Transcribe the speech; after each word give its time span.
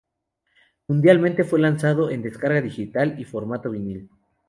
Mundialmente 0.87 1.43
fue 1.43 1.59
lanzado 1.59 2.09
en 2.09 2.23
descarga 2.23 2.59
digital 2.59 3.19
y 3.19 3.23
formato 3.25 3.69
vinyl. 3.69 4.09